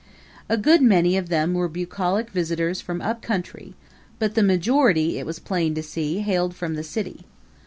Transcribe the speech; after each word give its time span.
A 0.49 0.57
good 0.57 0.81
many 0.81 1.15
of 1.15 1.29
them 1.29 1.53
were 1.53 1.67
bucolic 1.67 2.31
visitors 2.31 2.81
from 2.81 3.01
up 3.03 3.21
country, 3.21 3.75
but 4.17 4.33
the 4.33 4.41
majority, 4.41 5.19
it 5.19 5.27
was 5.27 5.37
plain 5.37 5.75
to 5.75 5.83
see, 5.83 6.21
hailed 6.21 6.55
from 6.55 6.73
the 6.73 6.83
city. 6.83 7.25